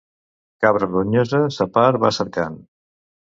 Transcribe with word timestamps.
Cabra 0.63 0.87
ronyosa 0.93 1.41
sa 1.57 1.69
par 1.75 2.01
va 2.05 2.13
cercant. 2.19 2.57